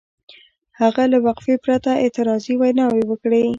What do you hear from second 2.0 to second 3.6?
اعتراضي ویناوې وکړې.